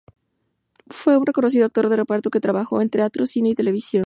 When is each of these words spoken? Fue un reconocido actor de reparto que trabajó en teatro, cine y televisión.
Fue 0.89 1.15
un 1.15 1.27
reconocido 1.27 1.67
actor 1.67 1.87
de 1.87 1.95
reparto 1.95 2.31
que 2.31 2.39
trabajó 2.39 2.81
en 2.81 2.89
teatro, 2.89 3.27
cine 3.27 3.49
y 3.49 3.53
televisión. 3.53 3.99